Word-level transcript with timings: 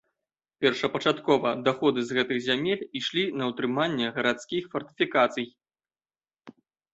Першапачаткова 0.63 1.51
даходы 1.67 2.05
з 2.11 2.15
гэтых 2.19 2.37
зямель 2.45 2.81
ішлі 3.01 3.23
на 3.43 3.51
ўтрыманне 3.51 4.07
гарадскіх 4.17 4.63
фартыфікацый. 4.73 5.47